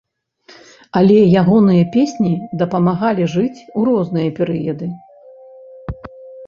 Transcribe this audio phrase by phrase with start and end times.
[1.01, 2.31] Але ягоныя песні
[2.63, 4.87] дапамагалі жыць у розныя перыяды.